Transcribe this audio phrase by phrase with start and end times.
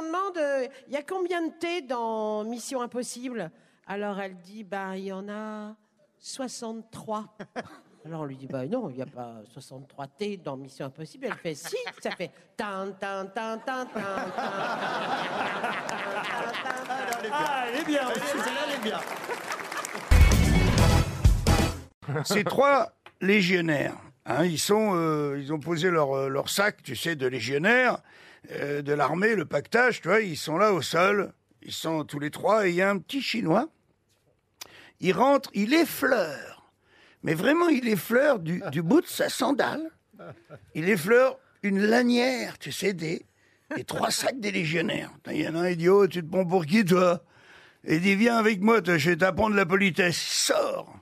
[0.00, 3.50] on demande, euh, il y a combien de thé dans Mission Impossible?
[3.86, 5.74] Alors elle dit, bah il y en a
[6.18, 7.36] 63.
[8.06, 11.26] Alors on lui dit, bah non, il n'y a pas 63 T dans Mission Impossible.
[11.26, 14.00] Elle fait, si, ça fait tan tan tan tan tan
[17.32, 18.20] Ah, elle est bien aussi.
[18.20, 19.00] Celle-là, elle est bien.
[22.24, 26.96] Ces trois légionnaires, hein, ils, sont, euh, ils ont posé leur, euh, leur sac, tu
[26.96, 27.98] sais, de légionnaires,
[28.50, 32.18] euh, de l'armée, le pactage, tu vois, ils sont là au sol, ils sont tous
[32.18, 33.68] les trois, et il y a un petit Chinois,
[35.00, 36.72] il rentre, il effleure,
[37.22, 39.90] mais vraiment, il effleure du, du bout de sa sandale,
[40.74, 43.24] il effleure une lanière, tu sais, des,
[43.74, 45.10] des trois sacs des légionnaires.
[45.30, 47.22] Il y en a un, il dit, oh, tu te prends pour qui, toi?
[47.84, 50.16] Et il dit, viens avec moi, toi, je vais t'apprendre la politesse.
[50.16, 51.00] Il sort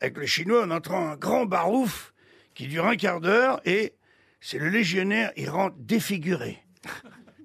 [0.00, 2.12] avec le chinois en entrant un grand barouf
[2.54, 3.94] qui dure un quart d'heure et
[4.40, 6.62] c'est le légionnaire, il rentre défiguré.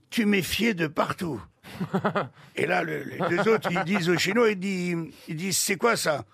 [0.09, 1.42] Tu méfiais de partout.
[2.56, 5.78] Et là, le- les deux autres, ils disent au chinois, ils disent, ils disent c'est
[5.78, 6.26] quoi ça?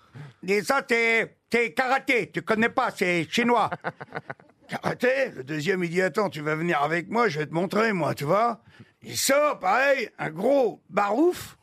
[0.42, 3.70] Ils disent, ça, c'est c'est karaté, tu connais pas, c'est chinois.
[4.68, 5.32] Karaté?
[5.34, 8.14] Le deuxième, il dit, attends, tu vas venir avec moi, je vais te montrer, moi,
[8.14, 8.60] tu vois
[9.02, 11.56] Il sort, pareil, un gros barouf,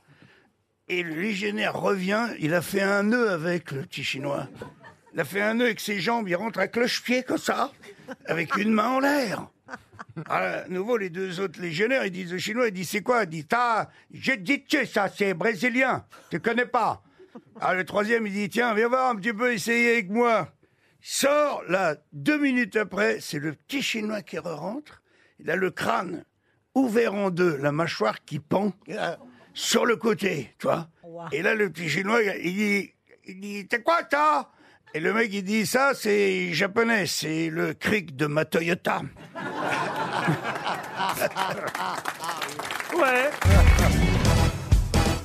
[0.89, 4.47] et le légionnaire revient, il a fait un nœud avec le petit chinois.
[5.13, 7.71] Il a fait un nœud avec ses jambes, il rentre à cloche-pied comme ça,
[8.25, 9.47] avec une main en l'air.
[10.29, 13.23] À nouveau, les deux autres légionnaires, ils disent au chinois, ils disent, c'est quoi?
[13.23, 17.03] Il dit, t'as, j'ai dit, ça, c'est brésilien, tu connais pas?
[17.61, 20.49] Ah, le troisième, il dit, tiens, viens voir un petit peu, essayer avec moi.
[21.01, 25.03] Sort, là, deux minutes après, c'est le petit chinois qui rentre.
[25.39, 26.25] Il a le crâne
[26.73, 28.73] ouvert en deux, la mâchoire qui pend
[29.53, 30.89] sur le côté, tu vois.
[31.31, 32.93] Et là, le petit chinois, il dit,
[33.25, 34.51] il dit, c'est quoi ça
[34.93, 39.01] Et le mec, il dit, ça, c'est japonais, c'est le cric de ma Toyota.
[42.97, 43.29] Ouais.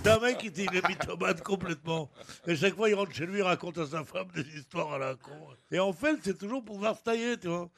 [0.02, 2.10] T'as un mec qui était une mythomane complètement.
[2.46, 4.98] Et chaque fois, il rentre chez lui, il raconte à sa femme des histoires à
[4.98, 5.30] la con.
[5.70, 7.70] Et en fait, c'est toujours pour se tailler, tu vois.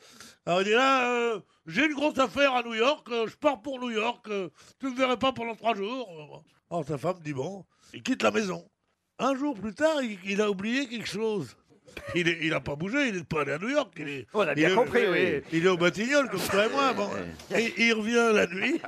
[0.46, 3.60] Alors il dit là, euh, j'ai une grosse affaire à New York, euh, je pars
[3.60, 4.48] pour New York, euh,
[4.80, 6.42] tu me verrais pas pendant trois jours.
[6.70, 8.68] Alors sa femme dit bon, il quitte la maison.
[9.18, 11.56] Un jour plus tard, il, il a oublié quelque chose.
[12.14, 13.92] Il, est, il a pas bougé, il n'est pas allé à New York.
[13.98, 15.42] Il est, On a il bien est- compris, oui.
[15.52, 16.92] Il est au Batignolles, comme toi et moi.
[16.92, 17.08] Bon.
[17.54, 18.80] Et il revient la nuit.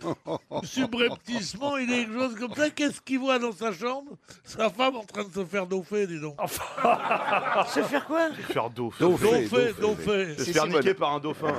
[0.62, 2.70] Subrepticement, il est quelque chose comme ça.
[2.70, 4.12] Qu'est-ce qu'il voit dans sa chambre?
[4.44, 6.36] Sa femme en train de se faire daupher, dis donc.
[7.68, 8.30] Se faire quoi?
[8.48, 9.04] Faire dauphin.
[9.04, 10.34] Daupher, daupher.
[10.38, 11.52] Se faire niquer par un dauphin.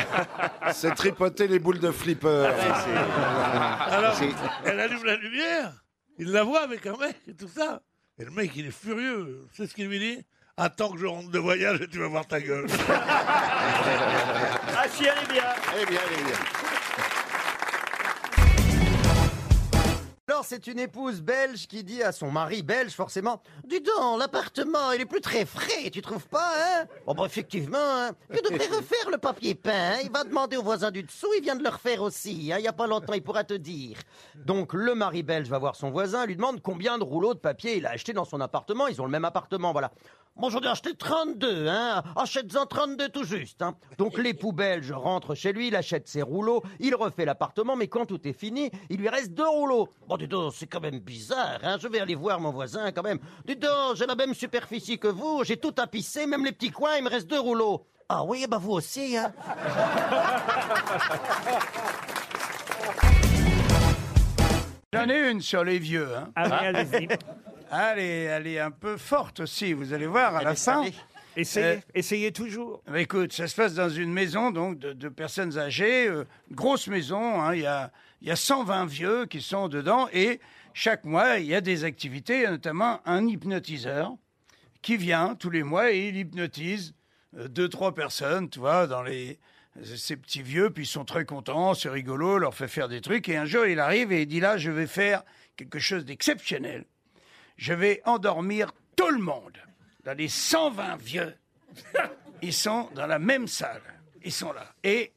[0.72, 2.50] C'est tripoter les boules de flipper.
[3.86, 4.16] Alors,
[4.64, 5.72] elle allume la lumière,
[6.18, 7.80] il la voit avec un mec et tout ça.
[8.20, 9.46] Et le mec, il est furieux.
[9.52, 10.22] C'est ce qu'il lui dit?
[10.58, 12.66] Attends que je rentre de voyage et tu vas voir ta gueule.
[14.82, 15.44] Ah si, elle est bien.
[15.80, 16.38] Eh bien, eh bien.
[20.42, 25.00] C'est une épouse belge qui dit à son mari belge, forcément Dis donc, l'appartement, il
[25.02, 26.86] est plus très frais, tu trouves pas, hein?
[27.06, 28.10] Oh, bah, effectivement, hein.
[28.32, 29.72] Tu devrais refaire le papier peint.
[29.72, 29.98] hein.
[30.02, 32.50] Il va demander au voisin du dessous, il vient de le refaire aussi.
[32.52, 32.56] hein.
[32.58, 33.98] Il y a pas longtemps, il pourra te dire.
[34.34, 37.76] Donc, le mari belge va voir son voisin, lui demande combien de rouleaux de papier
[37.76, 38.86] il a acheté dans son appartement.
[38.88, 39.90] Ils ont le même appartement, voilà.
[40.40, 42.02] Bon, j'en ai acheté 32, hein.
[42.16, 43.74] Achète-en 32 tout juste, hein.
[43.98, 48.06] Donc, l'époux belge rentre chez lui, il achète ses rouleaux, il refait l'appartement, mais quand
[48.06, 49.90] tout est fini, il lui reste deux rouleaux.
[50.08, 51.76] Bon, dis donc, c'est quand même bizarre, hein.
[51.78, 53.18] Je vais aller voir mon voisin, quand même.
[53.44, 56.96] Dis donc, j'ai la même superficie que vous, j'ai tout tapissé, même les petits coins,
[56.96, 57.84] il me reste deux rouleaux.
[58.08, 59.34] Ah oui, bah vous aussi, hein.
[64.94, 66.08] J'en ai une sur les vieux.
[66.16, 66.30] Hein.
[66.34, 67.08] Allez, allez-y.
[67.72, 70.82] Elle, est, elle est un peu forte aussi, vous allez voir à la fin.
[71.36, 72.82] Essayez, Euh, essayez toujours.
[72.88, 76.88] Bah, Écoute, ça se passe dans une maison donc de, de personnes âgées, euh, grosse
[76.88, 77.40] maison.
[77.40, 80.40] hein, Il y, a, il y a 120 vieux qui sont dedans et
[80.74, 84.12] chaque mois il y a des activités, il y a notamment un hypnotiseur
[84.82, 86.94] qui vient tous les mois et il hypnotise
[87.38, 89.38] euh, deux trois personnes, tu vois, dans les
[89.84, 93.28] ces petits vieux, puis ils sont très contents, c'est rigolo, leur fait faire des trucs
[93.28, 95.22] et un jour il arrive et il dit là je vais faire
[95.56, 96.86] quelque chose d'exceptionnel.
[97.60, 99.58] Je vais endormir tout le monde.
[100.04, 101.36] Dans les 120 vieux,
[102.42, 103.82] ils sont dans la même salle.
[104.24, 104.74] Ils sont là.
[104.82, 105.12] Et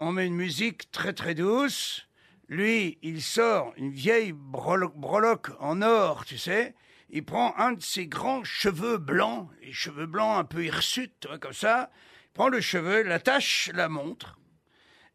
[0.00, 2.08] on met une musique très très douce.
[2.48, 6.74] Lui, il sort une vieille breloque en or, tu sais.
[7.10, 11.52] Il prend un de ses grands cheveux blancs, les cheveux blancs un peu hirsutes, comme
[11.52, 11.90] ça.
[12.28, 14.40] Il prend le cheveu, l'attache la montre.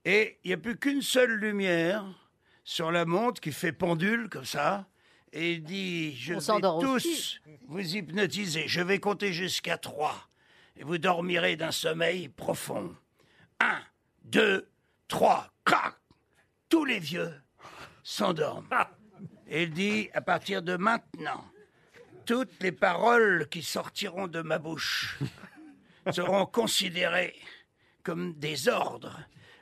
[0.05, 2.05] Et il n'y a plus qu'une seule lumière
[2.63, 4.85] sur la montre qui fait pendule comme ça.
[5.33, 7.39] Et il dit, je On vais tous aussi.
[7.67, 8.67] vous hypnotiser.
[8.67, 10.27] Je vais compter jusqu'à trois.
[10.75, 12.95] Et vous dormirez d'un sommeil profond.
[13.59, 13.79] Un,
[14.23, 14.67] deux,
[15.07, 15.95] trois, crac
[16.71, 17.33] tous les vieux
[18.01, 18.65] s'endorment.
[19.47, 21.45] Et il dit, à partir de maintenant,
[22.25, 25.19] toutes les paroles qui sortiront de ma bouche
[26.11, 27.35] seront considérées
[28.03, 29.19] comme des ordres.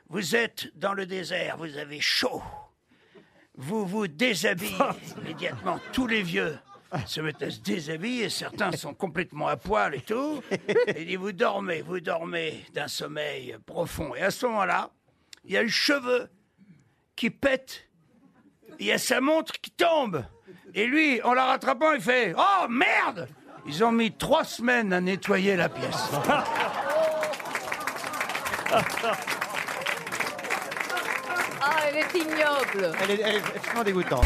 [0.08, 2.42] Vous êtes dans le désert, vous avez chaud.
[3.60, 4.74] Vous vous déshabillez
[5.18, 5.78] immédiatement.
[5.92, 6.58] Tous les vieux
[7.06, 10.42] se mettent à se déshabiller, certains sont complètement à poil et tout.
[10.86, 14.14] Et dit, vous dormez, vous dormez d'un sommeil profond.
[14.14, 14.90] Et à ce moment-là,
[15.44, 16.28] il y a le cheveu
[17.14, 17.86] qui pète.
[18.78, 20.24] Il y a sa montre qui tombe.
[20.74, 23.28] Et lui, en la rattrapant, il fait Oh merde
[23.66, 26.10] Ils ont mis trois semaines à nettoyer la pièce.
[31.60, 32.94] Ah, elle est ignoble.
[33.02, 34.24] Elle est, elle est dégoûtante.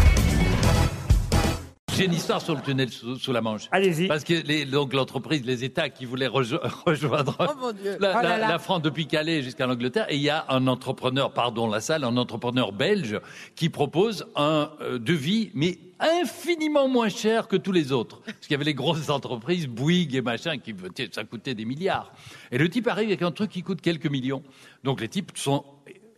[1.97, 3.69] J'ai une histoire sur le tunnel sous, sous la Manche.
[3.71, 4.09] Allez-y.
[4.09, 7.97] Parce que les, donc l'entreprise, les États qui voulaient rejo- rejoindre Oh, mon Dieu.
[8.01, 8.49] la, Oh là la- là.
[8.49, 12.03] la France depuis Calais jusqu'à l'Angleterre, et il y a un entrepreneur, pardon la salle,
[12.03, 13.21] un entrepreneur belge
[13.55, 18.23] qui propose un euh, devis, mais infiniment moins cher que tous les autres.
[18.23, 20.75] Parce qu'il y avait les grosses entreprises, Bouygues et machin, qui
[21.13, 22.13] ça coûtait des milliards.
[22.51, 24.43] Et le type arrive avec un truc qui coûte quelques millions.
[24.83, 25.65] Donc les types sont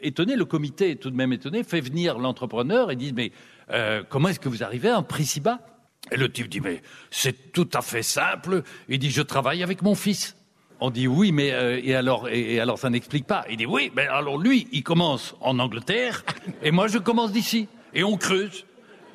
[0.06, 3.32] étonnés, le comité est tout de même étonné, fait venir l'entrepreneur et dit mais
[3.70, 5.60] euh, comment est-ce que vous arrivez à un prix si bas?
[6.12, 8.62] Et le type dit mais c'est tout à fait simple.
[8.88, 10.36] Il dit je travaille avec mon fils.
[10.78, 13.44] On dit oui, mais euh, et alors et, et alors ça n'explique pas.
[13.50, 16.24] Il dit oui, mais alors lui il commence en Angleterre
[16.62, 18.66] et moi je commence d'ici et on creuse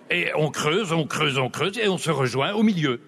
[0.10, 3.00] et on creuse, on creuse, on creuse et on se rejoint au milieu.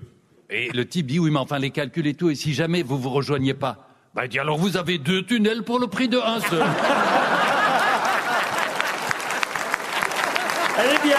[0.50, 2.98] Et le type dit oui, mais enfin les calculs et tout et si jamais vous
[2.98, 6.18] vous rejoignez pas, bah il dit alors vous avez deux tunnels pour le prix de
[6.18, 6.64] un seul.
[10.78, 11.18] Elle est bien.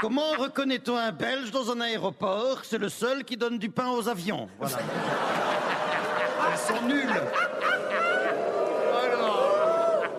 [0.00, 2.60] Comment reconnaît-on un Belge dans un aéroport?
[2.62, 4.48] C'est le seul qui donne du pain aux avions.
[4.58, 4.78] Voilà.
[6.50, 7.22] Elles sont nulles.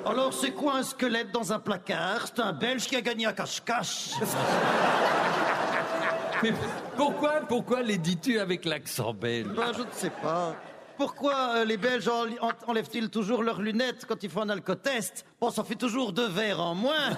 [0.06, 2.28] Alors, c'est quoi un squelette dans un placard?
[2.28, 4.12] C'est un Belge qui a gagné un cache-cache.
[6.44, 6.54] Mais
[6.96, 9.48] pourquoi, pourquoi les dis-tu avec l'accent belge?
[9.56, 10.54] Ben, je ne sais pas.
[10.98, 12.10] Pourquoi euh, les Belges
[12.68, 15.26] enlèvent-ils toujours leurs lunettes quand ils font un alcotest?
[15.40, 17.10] Bon, ça fait toujours deux verres en moins.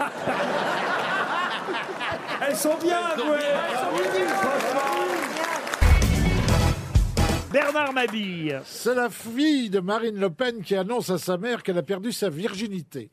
[2.41, 3.53] Elles sont bien, ouais.
[7.51, 8.62] Bernard Mabille.
[8.65, 12.12] C'est la fille de Marine Le Pen qui annonce à sa mère qu'elle a perdu
[12.12, 13.12] sa virginité.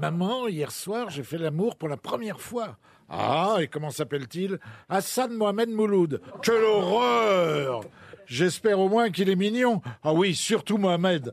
[0.00, 2.76] Maman, hier soir, j'ai fait l'amour pour la première fois.
[3.08, 4.58] Ah, et comment s'appelle-t-il?
[4.88, 6.20] Hassan Mohamed Mouloud.
[6.42, 7.55] Quelle horreur
[8.26, 9.80] J'espère au moins qu'il est mignon.
[10.02, 11.32] Ah oui, surtout Mohamed.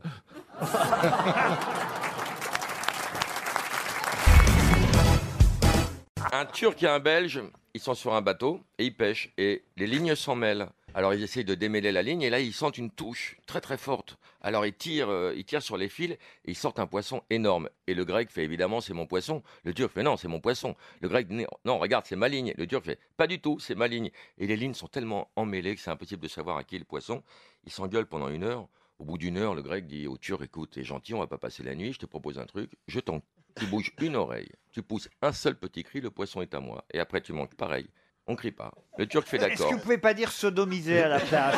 [6.32, 7.42] Un Turc et un Belge,
[7.74, 10.68] ils sont sur un bateau et ils pêchent et les lignes s'en mêlent.
[10.96, 13.76] Alors ils essayent de démêler la ligne et là ils sentent une touche très très
[13.76, 14.16] forte.
[14.40, 17.68] Alors ils tirent, euh, ils tirent sur les fils et ils sortent un poisson énorme.
[17.88, 19.42] Et le grec fait évidemment c'est mon poisson.
[19.64, 20.76] Le turc fait non c'est mon poisson.
[21.00, 21.28] Le grec
[21.64, 22.54] non regarde c'est ma ligne.
[22.56, 24.10] Le turc fait pas du tout c'est ma ligne.
[24.38, 26.84] Et les lignes sont tellement emmêlées que c'est impossible de savoir à qui est le
[26.84, 27.24] poisson.
[27.64, 28.68] Ils s'engueulent pendant une heure.
[29.00, 31.38] Au bout d'une heure, le grec dit au turc écoute, t'es gentil, on va pas
[31.38, 33.20] passer la nuit, je te propose un truc, je t'en
[33.56, 36.84] tu bouges une oreille, tu pousses un seul petit cri, le poisson est à moi.
[36.92, 37.88] Et après, tu manques pareil.
[38.26, 38.72] On crie pas.
[38.96, 39.68] Le turc fait Est-ce d'accord.
[39.68, 41.54] que vous pouvez pas dire sodomiser à la place?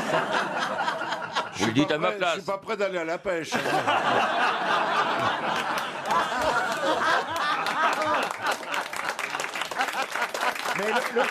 [1.57, 2.33] Vous le dites à ma Je place.
[2.35, 3.51] suis pas prêt d'aller à la pêche.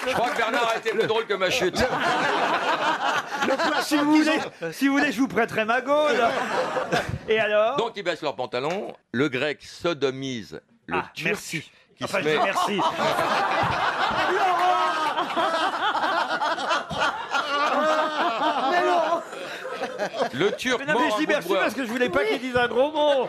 [0.08, 1.78] Je crois que Bernard a été plus drôle que ma chute.
[3.84, 4.40] si, vous voulez,
[4.72, 6.24] si vous voulez, je vous prêterai ma gaule.
[7.30, 7.78] Et alors?
[7.78, 8.94] Donc, ils baissent leurs pantalons.
[9.12, 11.28] Le grec sodomise le Ah, turc.
[11.30, 11.72] merci.
[11.98, 12.38] Qui Enfin, se je met...
[12.38, 12.80] dis merci.
[20.34, 21.60] Le turc Mais non, mais mord je un bout de merci bois.
[21.60, 23.28] parce que je voulais pas qu'il dise un gros mot.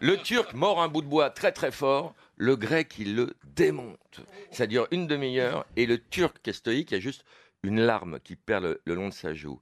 [0.00, 2.14] Le turc mord un bout de bois très très fort.
[2.36, 4.20] Le grec, il le démonte.
[4.50, 5.64] Ça dure une demi-heure.
[5.76, 7.24] Et le turc qui est stoïque, il y a juste
[7.62, 9.60] une larme qui perd le, le long de sa joue.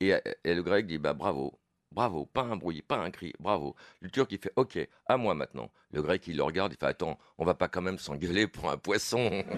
[0.00, 0.12] Et,
[0.44, 1.58] et le grec dit bah bravo.
[1.96, 3.74] Bravo, pas un bruit, pas un cri, bravo.
[4.02, 5.70] Le turc il fait OK, à moi maintenant.
[5.92, 8.70] Le grec il le regarde, il fait attends, on va pas quand même s'engueuler pour
[8.70, 9.42] un poisson.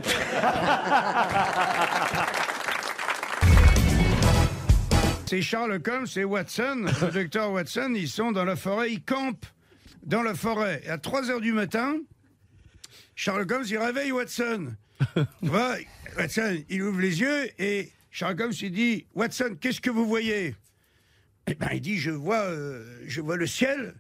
[5.26, 9.46] C'est Charles Holmes et Watson, le docteur Watson, ils sont dans la forêt, ils campent
[10.04, 10.80] dans la forêt.
[10.84, 11.96] Et à 3 heures du matin,
[13.16, 14.76] Charles Holmes, il réveille Watson.
[15.16, 15.74] Tu vois,
[16.16, 20.54] Watson, il ouvre les yeux et Charles Holmes, il dit Watson, qu'est-ce que vous voyez?
[21.48, 23.94] Eh ben, il dit Je vois, euh, je vois le ciel.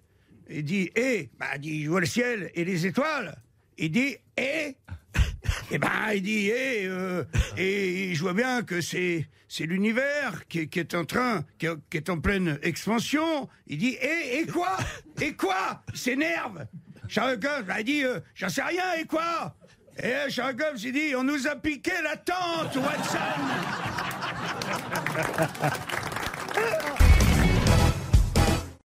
[0.50, 3.36] Il dit Et bah, il dit Je vois le ciel et les étoiles.
[3.78, 4.76] Il dit Et
[5.70, 7.24] eh ben, il dit, eh, euh,
[7.56, 12.20] et je vois bien que c'est c'est l'univers qui, est- en train, qui, est- en
[12.20, 13.48] pleine expansion.
[13.66, 14.76] Il dit, et, et quoi?
[15.20, 15.82] Et quoi?
[15.92, 16.66] Il s'énerve.
[17.08, 19.56] Sherlock Holmes a dit, euh, j'en sais rien, et quoi?
[20.02, 23.18] Et Sherlock Holmes s'est dit, on nous a piqué la tente, Watson